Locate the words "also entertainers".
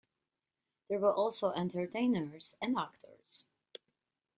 1.13-2.55